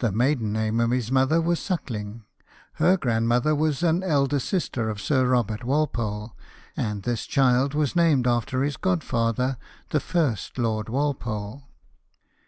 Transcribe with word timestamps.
The 0.00 0.10
maiden 0.10 0.52
name 0.52 0.80
of 0.80 0.90
his 0.90 1.12
mother 1.12 1.40
was 1.40 1.60
Suckling, 1.60 2.24
her 2.82 2.96
grandmother 2.96 3.54
was 3.54 3.84
an 3.84 4.02
elder 4.02 4.40
sister 4.40 4.90
of 4.90 5.00
Sir 5.00 5.24
Kobert 5.30 5.62
Walpole, 5.62 6.36
and 6.76 7.04
this 7.04 7.24
child 7.26 7.72
was 7.72 7.94
named 7.94 8.26
after 8.26 8.64
his 8.64 8.76
godfather 8.76 9.58
the 9.90 10.00
first 10.00 10.58
Lord 10.58 10.88
Walpole. 10.88 11.68